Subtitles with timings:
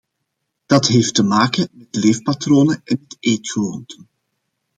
[0.65, 4.07] Dat heeft te maken met leefpatronen en met eetgewoonten.